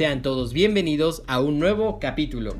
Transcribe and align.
Sean 0.00 0.22
todos 0.22 0.54
bienvenidos 0.54 1.22
a 1.26 1.42
un 1.42 1.58
nuevo 1.58 2.00
capítulo. 2.00 2.56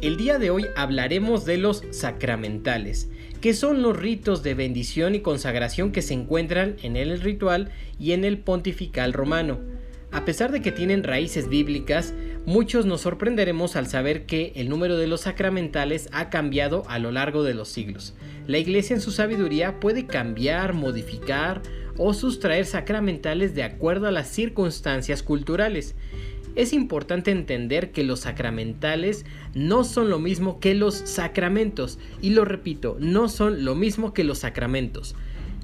El 0.00 0.16
día 0.16 0.38
de 0.38 0.50
hoy 0.50 0.66
hablaremos 0.76 1.44
de 1.44 1.58
los 1.58 1.82
sacramentales, 1.90 3.10
que 3.40 3.52
son 3.52 3.82
los 3.82 3.96
ritos 3.96 4.44
de 4.44 4.54
bendición 4.54 5.16
y 5.16 5.20
consagración 5.20 5.90
que 5.90 6.02
se 6.02 6.14
encuentran 6.14 6.76
en 6.84 6.96
el 6.96 7.20
ritual 7.20 7.72
y 7.98 8.12
en 8.12 8.24
el 8.24 8.38
pontifical 8.38 9.12
romano. 9.12 9.58
A 10.12 10.24
pesar 10.24 10.52
de 10.52 10.62
que 10.62 10.70
tienen 10.70 11.02
raíces 11.02 11.48
bíblicas, 11.48 12.14
muchos 12.46 12.86
nos 12.86 13.00
sorprenderemos 13.00 13.74
al 13.74 13.88
saber 13.88 14.24
que 14.24 14.52
el 14.54 14.68
número 14.68 14.96
de 14.96 15.08
los 15.08 15.22
sacramentales 15.22 16.08
ha 16.12 16.30
cambiado 16.30 16.84
a 16.86 17.00
lo 17.00 17.10
largo 17.10 17.42
de 17.42 17.54
los 17.54 17.68
siglos. 17.68 18.14
La 18.46 18.58
Iglesia 18.58 18.94
en 18.94 19.02
su 19.02 19.10
sabiduría 19.10 19.80
puede 19.80 20.06
cambiar, 20.06 20.74
modificar 20.74 21.60
o 21.96 22.14
sustraer 22.14 22.66
sacramentales 22.66 23.56
de 23.56 23.64
acuerdo 23.64 24.06
a 24.06 24.12
las 24.12 24.28
circunstancias 24.28 25.24
culturales. 25.24 25.96
Es 26.56 26.72
importante 26.72 27.32
entender 27.32 27.90
que 27.90 28.04
los 28.04 28.20
sacramentales 28.20 29.26
no 29.54 29.82
son 29.82 30.08
lo 30.08 30.20
mismo 30.20 30.60
que 30.60 30.74
los 30.74 30.94
sacramentos, 30.94 31.98
y 32.22 32.30
lo 32.30 32.44
repito, 32.44 32.96
no 33.00 33.28
son 33.28 33.64
lo 33.64 33.74
mismo 33.74 34.14
que 34.14 34.22
los 34.22 34.38
sacramentos. 34.38 35.16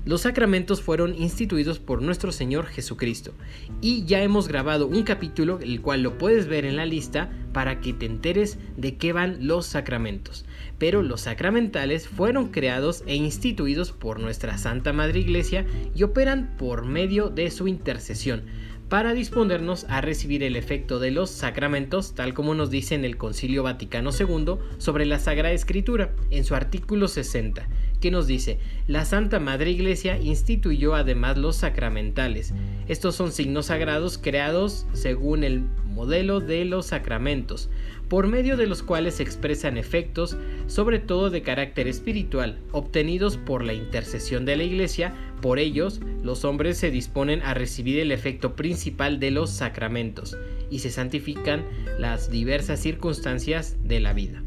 Los 0.07 0.23
sacramentos 0.23 0.81
fueron 0.81 1.15
instituidos 1.15 1.79
por 1.79 2.01
nuestro 2.01 2.33
Señor 2.33 2.65
Jesucristo 2.67 3.35
y 3.83 4.07
ya 4.07 4.23
hemos 4.23 4.49
grabado 4.49 4.87
un 4.87 5.03
capítulo, 5.03 5.61
el 5.61 5.83
cual 5.83 6.03
lo 6.03 6.17
puedes 6.17 6.47
ver 6.47 6.65
en 6.65 6.77
la 6.77 6.87
lista 6.87 7.31
para 7.53 7.83
que 7.83 7.93
te 7.93 8.07
enteres 8.07 8.59
de 8.79 8.97
qué 8.97 9.13
van 9.13 9.47
los 9.47 9.67
sacramentos. 9.67 10.47
Pero 10.79 11.03
los 11.03 11.21
sacramentales 11.21 12.09
fueron 12.09 12.49
creados 12.49 13.05
e 13.07 13.15
instituidos 13.15 13.93
por 13.93 14.21
nuestra 14.21 14.57
Santa 14.57 14.95
Madre 14.95 15.21
Iglesia 15.21 15.67
y 15.95 16.03
operan 16.03 16.57
por 16.57 16.87
medio 16.87 17.29
de 17.29 17.51
su 17.51 17.69
intercesión 17.69 18.45
para 18.91 19.15
disponernos 19.15 19.87
a 19.89 20.01
recibir 20.01 20.43
el 20.43 20.57
efecto 20.57 20.99
de 20.99 21.13
los 21.13 21.31
sacramentos, 21.31 22.13
tal 22.17 22.35
como 22.35 22.57
nos 22.57 22.71
dice 22.71 22.97
en 22.97 23.05
el 23.05 23.17
Concilio 23.17 23.63
Vaticano 23.63 24.11
II 24.11 24.57
sobre 24.79 25.07
la 25.07 25.21
Sagrada 25.21 25.55
Escritura, 25.55 26.11
en 26.31 26.45
su 26.45 26.57
artículo 26.57 27.07
60, 27.07 27.69
que 28.01 28.11
nos 28.11 28.27
dice, 28.27 28.59
la 28.89 29.05
Santa 29.05 29.39
Madre 29.39 29.71
Iglesia 29.71 30.19
instituyó 30.19 30.97
además 30.97 31.39
los 31.39 31.55
sacramentales. 31.55 32.53
Estos 32.89 33.15
son 33.15 33.31
signos 33.31 33.67
sagrados 33.67 34.19
creados 34.19 34.87
según 34.93 35.45
el 35.45 35.63
modelo 35.91 36.41
de 36.41 36.65
los 36.65 36.87
sacramentos, 36.87 37.71
por 38.09 38.27
medio 38.27 38.57
de 38.57 38.67
los 38.67 38.83
cuales 38.83 39.15
se 39.17 39.23
expresan 39.23 39.77
efectos, 39.77 40.37
sobre 40.67 40.99
todo 40.99 41.31
de 41.31 41.43
carácter 41.43 41.87
espiritual, 41.87 42.59
obtenidos 42.73 43.37
por 43.37 43.65
la 43.65 43.73
intercesión 43.73 44.45
de 44.45 44.57
la 44.57 44.65
Iglesia. 44.65 45.15
Por 45.41 45.59
ellos, 45.59 46.01
los 46.23 46.45
hombres 46.45 46.79
se 46.79 46.91
disponen 46.91 47.43
a 47.43 47.55
recibir 47.55 48.01
el 48.01 48.11
efecto 48.11 48.57
principal 48.57 49.21
de 49.21 49.31
los 49.31 49.51
sacramentos 49.51 50.37
y 50.71 50.81
se 50.81 50.91
santifican 50.91 51.65
las 51.99 52.31
diversas 52.31 52.81
circunstancias 52.81 53.77
de 53.85 54.01
la 54.01 54.13
vida. 54.13 54.43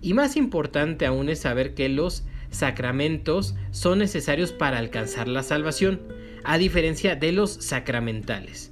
Y 0.00 0.14
más 0.14 0.36
importante 0.36 1.06
aún 1.06 1.28
es 1.28 1.40
saber 1.40 1.74
que 1.74 1.88
los 1.88 2.24
sacramentos 2.50 3.54
son 3.70 3.98
necesarios 3.98 4.52
para 4.52 4.78
alcanzar 4.78 5.26
la 5.28 5.42
salvación, 5.42 6.00
a 6.44 6.58
diferencia 6.58 7.16
de 7.16 7.32
los 7.32 7.52
sacramentales. 7.52 8.71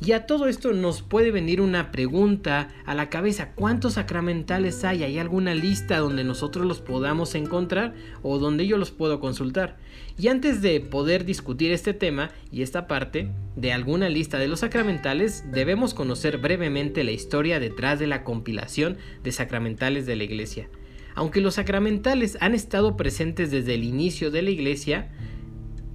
Y 0.00 0.12
a 0.12 0.26
todo 0.26 0.46
esto 0.46 0.72
nos 0.72 1.02
puede 1.02 1.32
venir 1.32 1.60
una 1.60 1.90
pregunta 1.90 2.68
a 2.86 2.94
la 2.94 3.10
cabeza, 3.10 3.50
¿cuántos 3.56 3.94
sacramentales 3.94 4.84
hay? 4.84 5.02
¿Hay 5.02 5.18
alguna 5.18 5.56
lista 5.56 5.98
donde 5.98 6.22
nosotros 6.22 6.66
los 6.66 6.80
podamos 6.80 7.34
encontrar 7.34 7.94
o 8.22 8.38
donde 8.38 8.68
yo 8.68 8.78
los 8.78 8.92
puedo 8.92 9.18
consultar? 9.18 9.76
Y 10.16 10.28
antes 10.28 10.62
de 10.62 10.78
poder 10.80 11.24
discutir 11.24 11.72
este 11.72 11.94
tema 11.94 12.30
y 12.52 12.62
esta 12.62 12.86
parte 12.86 13.32
de 13.56 13.72
alguna 13.72 14.08
lista 14.08 14.38
de 14.38 14.46
los 14.46 14.60
sacramentales, 14.60 15.44
debemos 15.50 15.94
conocer 15.94 16.38
brevemente 16.38 17.02
la 17.02 17.10
historia 17.10 17.58
detrás 17.58 17.98
de 17.98 18.06
la 18.06 18.22
compilación 18.22 18.98
de 19.24 19.32
sacramentales 19.32 20.06
de 20.06 20.14
la 20.14 20.24
Iglesia. 20.24 20.68
Aunque 21.16 21.40
los 21.40 21.54
sacramentales 21.54 22.38
han 22.40 22.54
estado 22.54 22.96
presentes 22.96 23.50
desde 23.50 23.74
el 23.74 23.82
inicio 23.82 24.30
de 24.30 24.42
la 24.42 24.50
Iglesia, 24.50 25.10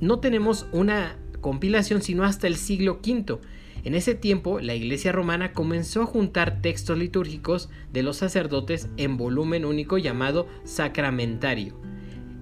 no 0.01 0.19
tenemos 0.19 0.67
una 0.73 1.17
compilación 1.39 2.01
sino 2.01 2.25
hasta 2.25 2.47
el 2.47 2.57
siglo 2.57 2.99
V 3.05 3.39
en 3.83 3.95
ese 3.95 4.15
tiempo, 4.15 4.59
la 4.59 4.75
Iglesia 4.75 5.11
romana 5.11 5.51
comenzó 5.51 6.03
a 6.03 6.05
juntar 6.05 6.61
textos 6.61 6.97
litúrgicos 6.97 7.69
de 7.91 8.01
los 8.01 8.17
sacerdotes 8.17 8.87
en 8.95 9.17
volumen 9.17 9.65
único 9.65 9.97
llamado 9.97 10.47
sacramentario. 10.63 11.75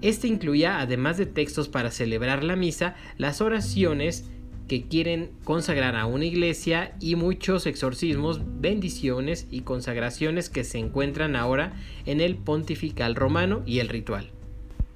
Este 0.01 0.28
incluía, 0.28 0.80
además 0.80 1.18
de 1.18 1.25
textos 1.25 1.68
para 1.68 1.91
celebrar 1.91 2.44
la 2.44 2.56
misa, 2.56 2.96
las 3.18 3.41
oraciones 3.41 4.25
que 4.68 4.88
quieren 4.88 5.31
consagrar 5.44 5.96
a 5.96 6.06
una 6.06 6.25
iglesia 6.25 6.96
y 7.00 7.16
muchos 7.16 7.66
exorcismos, 7.66 8.40
bendiciones 8.62 9.47
y 9.51 9.62
consagraciones 9.62 10.50
que 10.50 10.63
se 10.63 10.78
encuentran 10.78 11.35
ahora 11.35 11.74
en 12.06 12.22
el 12.22 12.38
pontifical 12.38 13.16
romano 13.16 13.63
y 13.66 13.80
el 13.80 13.90
ritual. 13.90 14.31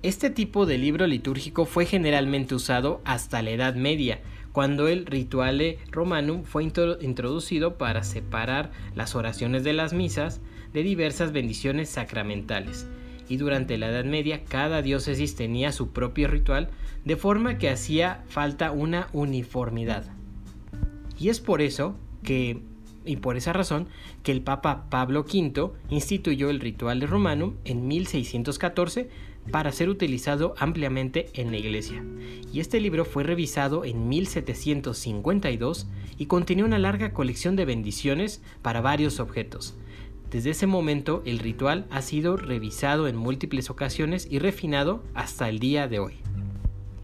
Este 0.01 0.29
tipo 0.29 0.65
de 0.65 0.77
libro 0.77 1.07
litúrgico 1.07 1.65
fue 1.65 1.85
generalmente 1.85 2.53
usado 2.53 3.01
hasta 3.03 3.41
la 3.41 3.49
Edad 3.49 3.75
Media, 3.75 4.21
cuando 4.55 4.87
el 4.87 5.05
rituale 5.05 5.79
romanum 5.91 6.45
fue 6.45 6.63
introducido 6.63 7.77
para 7.77 8.03
separar 8.03 8.71
las 8.95 9.13
oraciones 9.13 9.65
de 9.65 9.73
las 9.73 9.91
misas 9.91 10.39
de 10.71 10.81
diversas 10.81 11.33
bendiciones 11.33 11.89
sacramentales. 11.89 12.87
Y 13.27 13.35
durante 13.35 13.77
la 13.77 13.89
Edad 13.89 14.05
Media 14.05 14.45
cada 14.45 14.81
diócesis 14.81 15.35
tenía 15.35 15.73
su 15.73 15.91
propio 15.91 16.29
ritual, 16.29 16.69
de 17.03 17.17
forma 17.17 17.57
que 17.57 17.69
hacía 17.69 18.23
falta 18.29 18.71
una 18.71 19.09
uniformidad. 19.11 20.05
Y 21.19 21.27
es 21.27 21.41
por 21.41 21.61
eso 21.61 21.97
que, 22.23 22.61
y 23.05 23.17
por 23.17 23.37
esa 23.37 23.53
razón, 23.53 23.87
que 24.23 24.31
el 24.31 24.41
Papa 24.41 24.89
Pablo 24.89 25.21
V 25.21 25.71
instituyó 25.89 26.49
el 26.49 26.59
ritual 26.59 26.99
de 26.99 27.07
Romanum 27.07 27.55
en 27.65 27.87
1614 27.87 29.09
para 29.51 29.71
ser 29.71 29.89
utilizado 29.89 30.55
ampliamente 30.57 31.29
en 31.33 31.51
la 31.51 31.57
iglesia. 31.57 32.03
Y 32.51 32.59
este 32.59 32.79
libro 32.79 33.05
fue 33.05 33.23
revisado 33.23 33.85
en 33.85 34.09
1752 34.09 35.87
y 36.17 36.25
contenía 36.25 36.65
una 36.65 36.79
larga 36.79 37.13
colección 37.13 37.55
de 37.55 37.65
bendiciones 37.65 38.41
para 38.61 38.81
varios 38.81 39.19
objetos. 39.19 39.75
Desde 40.31 40.49
ese 40.49 40.67
momento 40.67 41.21
el 41.25 41.39
ritual 41.39 41.85
ha 41.91 42.01
sido 42.01 42.35
revisado 42.35 43.07
en 43.07 43.15
múltiples 43.15 43.69
ocasiones 43.69 44.27
y 44.29 44.39
refinado 44.39 45.03
hasta 45.13 45.47
el 45.47 45.59
día 45.59 45.87
de 45.87 45.99
hoy. 45.99 46.24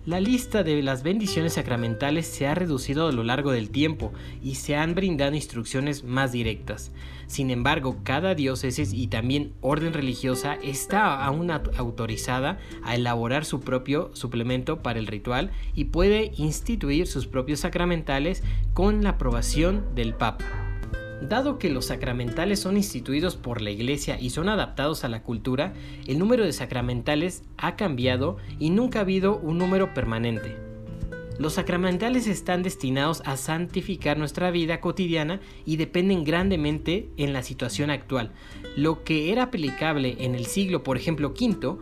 La 0.03 0.19
lista 0.19 0.63
de 0.63 0.81
las 0.81 1.03
bendiciones 1.03 1.53
sacramentales 1.53 2.25
se 2.25 2.47
ha 2.47 2.56
reducido 2.56 3.07
a 3.07 3.12
lo 3.12 3.23
largo 3.23 3.51
del 3.51 3.69
tiempo 3.69 4.12
y 4.41 4.56
se 4.56 4.75
han 4.75 4.95
brindado 4.95 5.35
instrucciones 5.35 6.03
más 6.03 6.31
directas. 6.31 6.91
Sin 7.28 7.51
embargo, 7.51 8.00
cada 8.03 8.34
diócesis 8.34 8.94
y 8.94 9.07
también 9.07 9.53
orden 9.62 9.94
religiosa 9.94 10.56
está 10.63 11.23
aún 11.23 11.51
autorizada 11.51 12.57
a 12.84 12.95
elaborar 12.95 13.45
su 13.45 13.59
propio 13.59 14.09
suplemento 14.13 14.81
para 14.81 14.97
el 14.97 15.06
ritual 15.06 15.51
y 15.75 15.85
puede 15.85 16.31
instituir 16.35 17.06
sus 17.06 17.28
propios 17.28 17.59
sacramentales 17.59 18.41
con 18.73 19.03
la 19.03 19.12
aprobación 19.12 19.85
del 19.94 20.16
Papa. 20.16 20.70
Dado 21.21 21.59
que 21.59 21.69
los 21.69 21.85
sacramentales 21.85 22.59
son 22.59 22.77
instituidos 22.77 23.35
por 23.35 23.61
la 23.61 23.69
Iglesia 23.69 24.19
y 24.19 24.31
son 24.31 24.49
adaptados 24.49 25.03
a 25.03 25.09
la 25.09 25.21
cultura, 25.21 25.73
el 26.07 26.17
número 26.17 26.43
de 26.43 26.51
sacramentales 26.51 27.43
ha 27.57 27.75
cambiado 27.75 28.37
y 28.57 28.71
nunca 28.71 28.99
ha 28.99 29.01
habido 29.03 29.37
un 29.37 29.59
número 29.59 29.93
permanente. 29.93 30.57
Los 31.37 31.53
sacramentales 31.53 32.27
están 32.27 32.63
destinados 32.63 33.21
a 33.25 33.37
santificar 33.37 34.17
nuestra 34.17 34.51
vida 34.51 34.79
cotidiana 34.79 35.39
y 35.65 35.77
dependen 35.77 36.23
grandemente 36.23 37.09
en 37.17 37.33
la 37.33 37.43
situación 37.43 37.89
actual. 37.89 38.31
Lo 38.75 39.03
que 39.03 39.31
era 39.31 39.43
aplicable 39.43 40.17
en 40.19 40.35
el 40.35 40.45
siglo, 40.45 40.83
por 40.83 40.97
ejemplo, 40.97 41.29
V, 41.29 41.77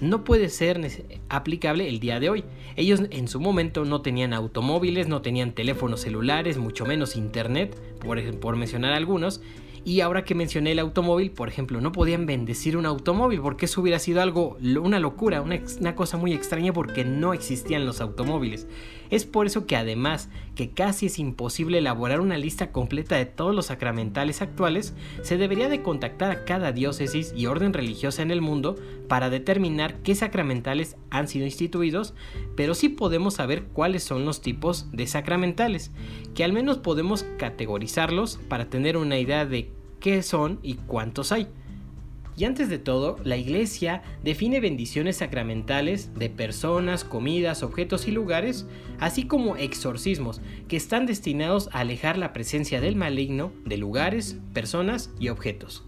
no 0.00 0.24
puede 0.24 0.48
ser 0.48 0.80
aplicable 1.28 1.88
el 1.88 2.00
día 2.00 2.20
de 2.20 2.30
hoy. 2.30 2.44
Ellos 2.76 3.02
en 3.10 3.28
su 3.28 3.40
momento 3.40 3.84
no 3.84 4.02
tenían 4.02 4.32
automóviles, 4.32 5.08
no 5.08 5.22
tenían 5.22 5.52
teléfonos 5.52 6.00
celulares, 6.00 6.58
mucho 6.58 6.84
menos 6.86 7.16
internet, 7.16 7.76
por, 8.00 8.22
por 8.38 8.56
mencionar 8.56 8.92
algunos, 8.92 9.40
y 9.86 10.00
ahora 10.00 10.24
que 10.24 10.34
mencioné 10.34 10.72
el 10.72 10.80
automóvil, 10.80 11.30
por 11.30 11.48
ejemplo, 11.48 11.80
no 11.80 11.92
podían 11.92 12.26
bendecir 12.26 12.76
un 12.76 12.86
automóvil 12.86 13.40
porque 13.40 13.66
eso 13.66 13.80
hubiera 13.80 14.00
sido 14.00 14.20
algo, 14.20 14.58
una 14.82 14.98
locura, 14.98 15.42
una, 15.42 15.94
cosa 15.94 16.16
muy 16.16 16.32
extraña 16.32 16.72
porque 16.72 17.04
no 17.04 17.32
existían 17.32 17.86
los 17.86 18.00
automóviles. 18.00 18.66
Es 19.10 19.26
por 19.26 19.46
eso 19.46 19.64
que 19.64 19.76
además 19.76 20.28
que 20.56 20.70
casi 20.70 21.06
es 21.06 21.20
imposible 21.20 21.78
elaborar 21.78 22.20
una 22.20 22.36
lista 22.36 22.72
completa 22.72 23.14
de 23.14 23.26
todos 23.26 23.54
los 23.54 23.66
sacramentales 23.66 24.42
actuales, 24.42 24.92
se 25.22 25.36
debería 25.36 25.68
de 25.68 25.82
contactar 25.82 26.32
a 26.32 26.44
cada 26.44 26.72
diócesis 26.72 27.32
y 27.36 27.46
orden 27.46 27.72
religiosa 27.72 28.22
en 28.22 28.32
el 28.32 28.40
mundo 28.40 28.74
para 29.06 29.30
determinar 29.30 30.02
qué 30.02 30.16
sacramentales 30.16 30.96
han 31.10 31.28
sido 31.28 31.44
instituidos, 31.44 32.12
pero 32.56 32.74
sí 32.74 32.88
podemos 32.88 33.34
saber 33.34 33.62
cuáles 33.66 34.02
son 34.02 34.24
los 34.24 34.40
tipos 34.40 34.90
de 34.90 35.06
sacramentales, 35.06 35.92
que 36.34 36.42
al 36.42 36.52
menos 36.52 36.78
podemos 36.78 37.24
categorizarlos 37.38 38.40
para 38.48 38.68
tener 38.68 38.96
una 38.96 39.20
idea 39.20 39.46
de 39.46 39.75
qué 40.00 40.22
son 40.22 40.58
y 40.62 40.74
cuántos 40.74 41.32
hay. 41.32 41.48
Y 42.38 42.44
antes 42.44 42.68
de 42.68 42.78
todo, 42.78 43.16
la 43.24 43.38
Iglesia 43.38 44.02
define 44.22 44.60
bendiciones 44.60 45.16
sacramentales 45.16 46.14
de 46.14 46.28
personas, 46.28 47.02
comidas, 47.02 47.62
objetos 47.62 48.08
y 48.08 48.10
lugares, 48.10 48.66
así 49.00 49.26
como 49.26 49.56
exorcismos, 49.56 50.42
que 50.68 50.76
están 50.76 51.06
destinados 51.06 51.70
a 51.72 51.80
alejar 51.80 52.18
la 52.18 52.34
presencia 52.34 52.82
del 52.82 52.94
maligno 52.94 53.52
de 53.64 53.78
lugares, 53.78 54.36
personas 54.52 55.10
y 55.18 55.30
objetos. 55.30 55.84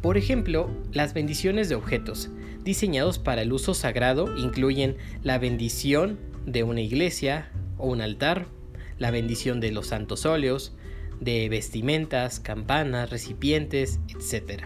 Por 0.00 0.16
ejemplo, 0.16 0.70
las 0.92 1.12
bendiciones 1.12 1.68
de 1.68 1.74
objetos, 1.74 2.30
diseñados 2.62 3.18
para 3.18 3.42
el 3.42 3.52
uso 3.52 3.74
sagrado, 3.74 4.34
incluyen 4.38 4.96
la 5.22 5.38
bendición 5.38 6.18
de 6.46 6.62
una 6.62 6.80
iglesia 6.80 7.50
o 7.76 7.88
un 7.88 8.00
altar, 8.00 8.46
la 8.98 9.10
bendición 9.10 9.60
de 9.60 9.72
los 9.72 9.88
santos 9.88 10.24
óleos, 10.24 10.74
de 11.20 11.48
vestimentas, 11.48 12.40
campanas, 12.40 13.10
recipientes, 13.10 14.00
etc. 14.08 14.64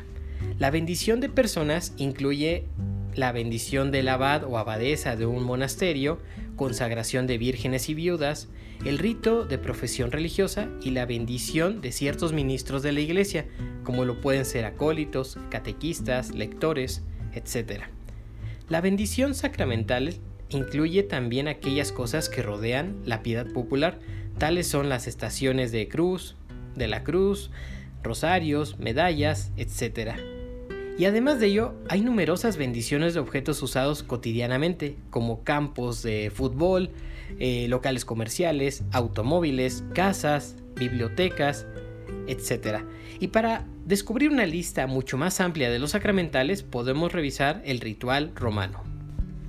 La 0.59 0.71
bendición 0.71 1.21
de 1.21 1.29
personas 1.29 1.93
incluye 1.97 2.67
la 3.15 3.33
bendición 3.33 3.91
del 3.91 4.09
abad 4.09 4.45
o 4.45 4.59
abadesa 4.59 5.17
de 5.17 5.27
un 5.27 5.43
monasterio, 5.45 6.21
consagración 6.57 7.27
de 7.27 7.39
vírgenes 7.39 7.89
y 7.89 7.95
viudas, 7.95 8.49
el 8.85 8.99
rito 8.99 9.45
de 9.45 9.59
profesión 9.59 10.13
religiosa 10.13 10.69
y 10.83 10.91
la 10.91 11.05
bendición 11.05 11.81
de 11.81 11.91
ciertos 11.91 12.33
ministros 12.33 12.83
de 12.83 12.93
la 12.93 13.01
iglesia, 13.01 13.47
como 13.83 14.05
lo 14.05 14.21
pueden 14.21 14.45
ser 14.45 14.65
acólitos, 14.65 15.37
catequistas, 15.51 16.35
lectores, 16.35 17.03
etc. 17.35 17.83
La 18.69 18.81
bendición 18.81 19.35
sacramental 19.35 20.15
incluye 20.51 21.03
también 21.03 21.49
aquellas 21.49 21.93
cosas 21.93 22.29
que 22.29 22.43
rodean 22.43 22.97
la 23.05 23.23
piedad 23.23 23.47
popular, 23.53 23.99
tales 24.39 24.69
son 24.69 24.89
las 24.89 25.07
estaciones 25.07 25.73
de 25.73 25.89
cruz, 25.89 26.37
de 26.79 26.89
la 26.89 27.05
cruz, 27.05 27.51
rosarios, 28.03 28.79
medallas, 28.79 29.53
etc. 29.57 30.13
Y 30.99 31.05
además 31.05 31.39
de 31.39 31.47
ello, 31.47 31.75
hay 31.89 32.01
numerosas 32.01 32.57
bendiciones 32.57 33.15
de 33.15 33.21
objetos 33.21 33.63
usados 33.63 34.03
cotidianamente, 34.03 34.97
como 35.11 35.45
campos 35.45 36.03
de 36.03 36.33
fútbol, 36.35 36.91
eh, 37.39 37.67
locales 37.69 38.05
comerciales, 38.05 38.83
automóviles, 38.91 39.85
casas, 39.95 40.57
bibliotecas, 40.75 41.67
etc. 42.27 42.85
Y 43.21 43.29
para 43.29 43.65
descubrir 43.85 44.31
una 44.31 44.47
lista 44.47 44.87
mucho 44.87 45.17
más 45.17 45.41
amplia 45.41 45.71
de 45.71 45.79
los 45.79 45.93
sacramentales, 45.93 46.63
podemos 46.63 47.13
revisar 47.13 47.63
el 47.65 47.81
ritual 47.81 48.33
romano. 48.35 48.83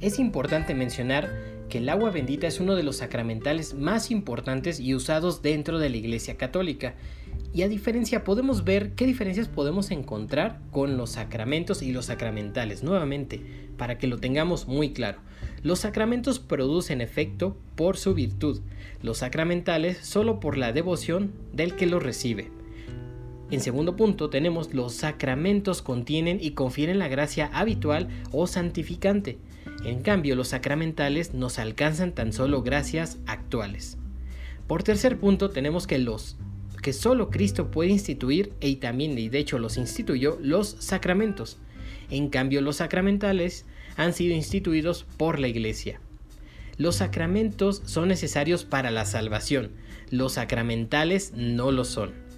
Es 0.01 0.19
importante 0.19 0.75
mencionar 0.75 1.48
que 1.69 1.77
el 1.77 1.87
agua 1.89 2.11
bendita 2.11 2.47
es 2.47 2.59
uno 2.59 2.75
de 2.75 2.83
los 2.83 2.97
sacramentales 2.97 3.73
más 3.73 4.11
importantes 4.11 4.79
y 4.79 4.95
usados 4.95 5.41
dentro 5.41 5.79
de 5.79 5.89
la 5.89 5.97
Iglesia 5.97 6.35
Católica. 6.35 6.95
Y 7.53 7.61
a 7.61 7.67
diferencia, 7.67 8.23
podemos 8.23 8.63
ver 8.63 8.93
qué 8.93 9.05
diferencias 9.05 9.47
podemos 9.47 9.91
encontrar 9.91 10.59
con 10.71 10.97
los 10.97 11.11
sacramentos 11.11 11.81
y 11.81 11.91
los 11.91 12.05
sacramentales, 12.05 12.83
nuevamente, 12.83 13.41
para 13.77 13.97
que 13.97 14.07
lo 14.07 14.17
tengamos 14.17 14.67
muy 14.67 14.91
claro. 14.91 15.19
Los 15.63 15.79
sacramentos 15.79 16.39
producen 16.39 17.01
efecto 17.01 17.57
por 17.75 17.97
su 17.97 18.13
virtud, 18.13 18.61
los 19.01 19.19
sacramentales 19.19 19.97
solo 19.99 20.39
por 20.39 20.57
la 20.57 20.73
devoción 20.73 21.31
del 21.53 21.75
que 21.75 21.85
los 21.85 22.03
recibe. 22.03 22.58
En 23.51 23.61
segundo 23.61 23.95
punto 23.95 24.29
tenemos 24.29 24.73
los 24.73 24.93
sacramentos 24.93 25.81
contienen 25.81 26.37
y 26.41 26.51
confieren 26.51 26.99
la 26.99 27.07
gracia 27.07 27.49
habitual 27.51 28.07
o 28.31 28.45
santificante. 28.45 29.39
En 29.83 30.01
cambio, 30.01 30.35
los 30.35 30.49
sacramentales 30.49 31.33
nos 31.33 31.57
alcanzan 31.57 32.13
tan 32.13 32.31
solo 32.31 32.61
gracias 32.61 33.17
actuales. 33.25 33.97
Por 34.67 34.83
tercer 34.83 35.17
punto, 35.19 35.49
tenemos 35.49 35.87
que 35.87 35.97
los 35.97 36.37
que 36.83 36.93
solo 36.93 37.29
Cristo 37.29 37.71
puede 37.71 37.89
instituir 37.89 38.53
y 38.61 38.77
también 38.77 39.17
y 39.17 39.29
de 39.29 39.39
hecho 39.39 39.59
los 39.59 39.77
instituyó 39.77 40.37
los 40.41 40.77
sacramentos. 40.79 41.57
En 42.09 42.29
cambio, 42.29 42.61
los 42.61 42.77
sacramentales 42.77 43.65
han 43.97 44.13
sido 44.13 44.35
instituidos 44.35 45.05
por 45.17 45.39
la 45.39 45.47
Iglesia. 45.47 45.99
Los 46.77 46.97
sacramentos 46.97 47.81
son 47.85 48.07
necesarios 48.07 48.63
para 48.63 48.91
la 48.91 49.05
salvación, 49.05 49.71
los 50.09 50.33
sacramentales 50.33 51.33
no 51.35 51.71
lo 51.71 51.83
son. 51.83 52.28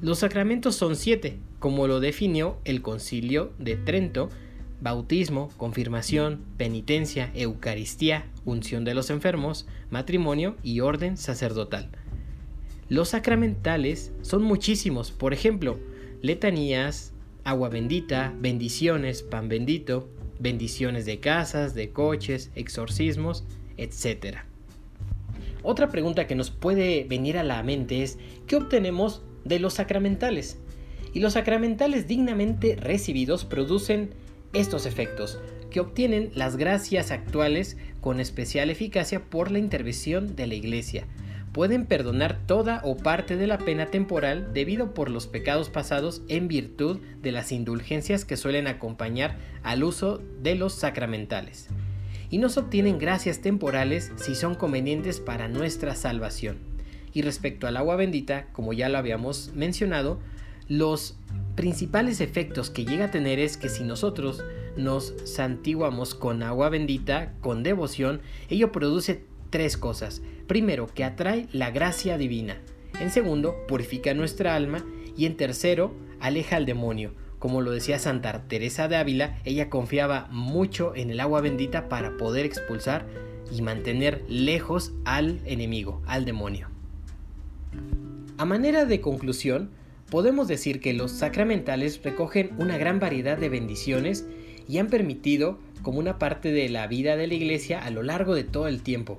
Los 0.00 0.20
sacramentos 0.20 0.76
son 0.76 0.94
siete, 0.96 1.38
como 1.58 1.86
lo 1.86 2.00
definió 2.00 2.58
el 2.64 2.82
Concilio 2.82 3.52
de 3.58 3.76
Trento 3.76 4.30
bautismo, 4.80 5.50
confirmación, 5.56 6.44
penitencia, 6.56 7.30
Eucaristía, 7.34 8.26
unción 8.44 8.84
de 8.84 8.94
los 8.94 9.10
enfermos, 9.10 9.66
matrimonio 9.90 10.56
y 10.62 10.80
orden 10.80 11.16
sacerdotal. 11.16 11.90
Los 12.88 13.10
sacramentales 13.10 14.12
son 14.22 14.42
muchísimos, 14.42 15.10
por 15.10 15.32
ejemplo, 15.32 15.78
letanías, 16.22 17.12
agua 17.44 17.68
bendita, 17.68 18.34
bendiciones, 18.38 19.22
pan 19.22 19.48
bendito, 19.48 20.08
bendiciones 20.38 21.04
de 21.06 21.18
casas, 21.18 21.74
de 21.74 21.90
coches, 21.90 22.50
exorcismos, 22.54 23.44
etc. 23.76 24.38
Otra 25.62 25.88
pregunta 25.90 26.26
que 26.26 26.36
nos 26.36 26.50
puede 26.50 27.04
venir 27.04 27.36
a 27.36 27.42
la 27.42 27.62
mente 27.62 28.02
es, 28.02 28.18
¿qué 28.46 28.56
obtenemos 28.56 29.22
de 29.48 29.58
los 29.58 29.74
sacramentales? 29.74 30.58
Y 31.12 31.20
los 31.20 31.32
sacramentales 31.32 32.06
dignamente 32.06 32.76
recibidos 32.76 33.44
producen 33.44 34.10
estos 34.52 34.86
efectos, 34.86 35.38
que 35.70 35.80
obtienen 35.80 36.30
las 36.34 36.56
gracias 36.56 37.10
actuales 37.10 37.76
con 38.00 38.20
especial 38.20 38.70
eficacia 38.70 39.24
por 39.24 39.50
la 39.50 39.58
intervención 39.58 40.36
de 40.36 40.46
la 40.46 40.54
Iglesia. 40.54 41.06
Pueden 41.52 41.86
perdonar 41.86 42.38
toda 42.46 42.80
o 42.84 42.96
parte 42.96 43.36
de 43.36 43.46
la 43.46 43.58
pena 43.58 43.86
temporal 43.86 44.52
debido 44.52 44.94
por 44.94 45.10
los 45.10 45.26
pecados 45.26 45.70
pasados 45.70 46.22
en 46.28 46.46
virtud 46.46 47.00
de 47.22 47.32
las 47.32 47.52
indulgencias 47.52 48.24
que 48.24 48.36
suelen 48.36 48.66
acompañar 48.66 49.38
al 49.62 49.82
uso 49.82 50.22
de 50.40 50.54
los 50.54 50.74
sacramentales. 50.74 51.68
Y 52.30 52.38
nos 52.38 52.58
obtienen 52.58 52.98
gracias 52.98 53.40
temporales 53.40 54.12
si 54.16 54.34
son 54.34 54.54
convenientes 54.54 55.20
para 55.20 55.48
nuestra 55.48 55.94
salvación. 55.94 56.58
Y 57.12 57.22
respecto 57.22 57.66
al 57.66 57.76
agua 57.76 57.96
bendita, 57.96 58.46
como 58.52 58.72
ya 58.72 58.88
lo 58.88 58.98
habíamos 58.98 59.52
mencionado, 59.54 60.20
los 60.68 61.16
principales 61.54 62.20
efectos 62.20 62.70
que 62.70 62.84
llega 62.84 63.06
a 63.06 63.10
tener 63.10 63.38
es 63.38 63.56
que 63.56 63.68
si 63.68 63.84
nosotros 63.84 64.44
nos 64.76 65.14
santiguamos 65.24 66.14
con 66.14 66.42
agua 66.42 66.68
bendita, 66.68 67.34
con 67.40 67.62
devoción, 67.62 68.20
ello 68.48 68.70
produce 68.70 69.24
tres 69.50 69.76
cosas. 69.76 70.22
Primero, 70.46 70.86
que 70.86 71.04
atrae 71.04 71.48
la 71.52 71.70
gracia 71.70 72.18
divina. 72.18 72.58
En 73.00 73.10
segundo, 73.10 73.56
purifica 73.66 74.14
nuestra 74.14 74.54
alma. 74.54 74.84
Y 75.16 75.26
en 75.26 75.36
tercero, 75.36 75.94
aleja 76.20 76.56
al 76.56 76.66
demonio. 76.66 77.12
Como 77.38 77.60
lo 77.60 77.70
decía 77.70 77.98
Santa 77.98 78.44
Teresa 78.48 78.88
de 78.88 78.96
Ávila, 78.96 79.38
ella 79.44 79.70
confiaba 79.70 80.28
mucho 80.30 80.94
en 80.96 81.10
el 81.10 81.20
agua 81.20 81.40
bendita 81.40 81.88
para 81.88 82.16
poder 82.16 82.44
expulsar 82.44 83.06
y 83.50 83.62
mantener 83.62 84.24
lejos 84.28 84.92
al 85.04 85.40
enemigo, 85.44 86.02
al 86.06 86.24
demonio. 86.24 86.68
A 88.38 88.44
manera 88.44 88.84
de 88.84 89.00
conclusión, 89.00 89.70
podemos 90.12 90.46
decir 90.46 90.80
que 90.80 90.92
los 90.92 91.10
sacramentales 91.10 92.00
recogen 92.04 92.50
una 92.56 92.78
gran 92.78 93.00
variedad 93.00 93.36
de 93.36 93.48
bendiciones 93.48 94.26
y 94.68 94.78
han 94.78 94.86
permitido 94.86 95.58
como 95.82 95.98
una 95.98 96.20
parte 96.20 96.52
de 96.52 96.68
la 96.68 96.86
vida 96.86 97.16
de 97.16 97.26
la 97.26 97.34
iglesia 97.34 97.84
a 97.84 97.90
lo 97.90 98.04
largo 98.04 98.36
de 98.36 98.44
todo 98.44 98.68
el 98.68 98.82
tiempo. 98.82 99.18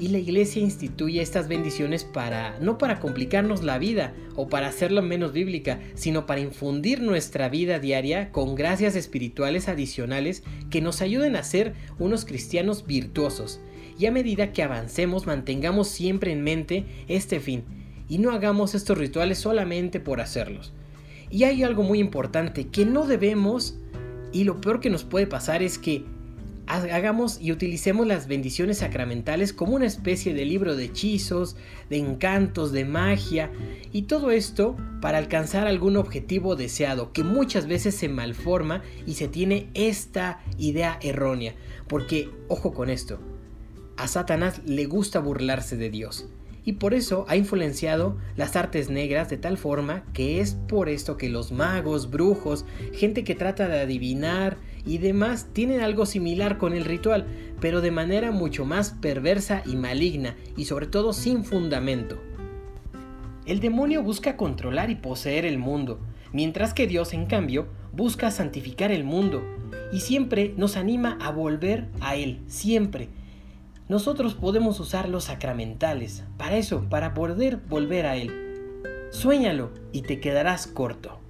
Y 0.00 0.08
la 0.08 0.18
iglesia 0.18 0.60
instituye 0.60 1.22
estas 1.22 1.46
bendiciones 1.46 2.02
para 2.02 2.58
no 2.58 2.76
para 2.76 2.98
complicarnos 2.98 3.62
la 3.62 3.78
vida 3.78 4.14
o 4.34 4.48
para 4.48 4.66
hacerla 4.66 5.00
menos 5.00 5.32
bíblica, 5.32 5.78
sino 5.94 6.26
para 6.26 6.40
infundir 6.40 7.00
nuestra 7.02 7.48
vida 7.48 7.78
diaria 7.78 8.32
con 8.32 8.56
gracias 8.56 8.96
espirituales 8.96 9.68
adicionales 9.68 10.42
que 10.70 10.80
nos 10.80 11.02
ayuden 11.02 11.36
a 11.36 11.44
ser 11.44 11.74
unos 12.00 12.24
cristianos 12.24 12.84
virtuosos. 12.84 13.60
Y 13.96 14.06
a 14.06 14.10
medida 14.10 14.52
que 14.52 14.64
avancemos 14.64 15.24
mantengamos 15.24 15.86
siempre 15.86 16.32
en 16.32 16.42
mente 16.42 16.84
este 17.06 17.38
fin, 17.38 17.64
y 18.08 18.18
no 18.18 18.30
hagamos 18.30 18.74
estos 18.74 18.98
rituales 18.98 19.38
solamente 19.38 20.00
por 20.00 20.20
hacerlos. 20.20 20.72
Y 21.30 21.44
hay 21.44 21.62
algo 21.62 21.82
muy 21.82 21.98
importante 21.98 22.68
que 22.68 22.84
no 22.84 23.06
debemos, 23.06 23.76
y 24.32 24.44
lo 24.44 24.60
peor 24.60 24.80
que 24.80 24.90
nos 24.90 25.04
puede 25.04 25.26
pasar 25.26 25.62
es 25.62 25.78
que 25.78 26.04
hagamos 26.68 27.40
y 27.40 27.52
utilicemos 27.52 28.06
las 28.06 28.26
bendiciones 28.26 28.78
sacramentales 28.78 29.52
como 29.52 29.76
una 29.76 29.86
especie 29.86 30.34
de 30.34 30.44
libro 30.44 30.74
de 30.74 30.86
hechizos, 30.86 31.56
de 31.88 31.98
encantos, 31.98 32.72
de 32.72 32.84
magia, 32.84 33.50
y 33.92 34.02
todo 34.02 34.30
esto 34.30 34.76
para 35.00 35.18
alcanzar 35.18 35.66
algún 35.66 35.96
objetivo 35.96 36.56
deseado, 36.56 37.12
que 37.12 37.22
muchas 37.22 37.66
veces 37.66 37.94
se 37.94 38.08
malforma 38.08 38.82
y 39.06 39.14
se 39.14 39.28
tiene 39.28 39.68
esta 39.74 40.40
idea 40.58 40.98
errónea, 41.02 41.54
porque, 41.86 42.30
ojo 42.48 42.72
con 42.72 42.90
esto, 42.90 43.20
a 43.96 44.08
Satanás 44.08 44.60
le 44.66 44.86
gusta 44.86 45.20
burlarse 45.20 45.76
de 45.76 45.90
Dios 45.90 46.28
y 46.66 46.72
por 46.74 46.94
eso 46.94 47.24
ha 47.28 47.36
influenciado 47.36 48.16
las 48.36 48.56
artes 48.56 48.90
negras 48.90 49.30
de 49.30 49.36
tal 49.38 49.56
forma 49.56 50.02
que 50.12 50.40
es 50.40 50.54
por 50.68 50.88
esto 50.88 51.16
que 51.16 51.30
los 51.30 51.52
magos, 51.52 52.10
brujos, 52.10 52.66
gente 52.92 53.22
que 53.22 53.36
trata 53.36 53.68
de 53.68 53.78
adivinar 53.78 54.56
y 54.84 54.98
demás 54.98 55.46
tienen 55.52 55.80
algo 55.80 56.06
similar 56.06 56.58
con 56.58 56.74
el 56.74 56.84
ritual, 56.84 57.24
pero 57.60 57.80
de 57.80 57.92
manera 57.92 58.32
mucho 58.32 58.64
más 58.64 58.90
perversa 58.90 59.62
y 59.64 59.76
maligna 59.76 60.34
y 60.56 60.64
sobre 60.64 60.88
todo 60.88 61.12
sin 61.12 61.44
fundamento. 61.44 62.18
El 63.46 63.60
demonio 63.60 64.02
busca 64.02 64.36
controlar 64.36 64.90
y 64.90 64.96
poseer 64.96 65.46
el 65.46 65.58
mundo, 65.58 66.00
mientras 66.32 66.74
que 66.74 66.88
Dios 66.88 67.14
en 67.14 67.26
cambio 67.26 67.68
busca 67.92 68.32
santificar 68.32 68.90
el 68.90 69.04
mundo 69.04 69.40
y 69.92 70.00
siempre 70.00 70.52
nos 70.56 70.76
anima 70.76 71.16
a 71.20 71.30
volver 71.30 71.86
a 72.00 72.16
Él, 72.16 72.40
siempre. 72.48 73.08
Nosotros 73.88 74.34
podemos 74.34 74.80
usar 74.80 75.08
los 75.08 75.24
sacramentales 75.24 76.24
para 76.36 76.56
eso, 76.56 76.86
para 76.90 77.14
poder 77.14 77.58
volver 77.68 78.06
a 78.06 78.16
Él. 78.16 78.32
Suéñalo 79.10 79.70
y 79.92 80.02
te 80.02 80.18
quedarás 80.18 80.66
corto. 80.66 81.20